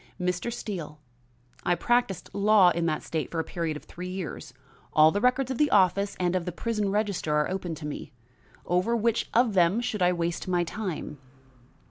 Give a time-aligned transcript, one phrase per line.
[0.19, 0.51] "Mr.
[0.51, 0.99] Steele,
[1.63, 4.51] I practised law in that state for a period of three years.
[4.93, 8.11] All the records of the office and of the prison register are open to me.
[8.65, 11.19] Over which of them should I waste my time?"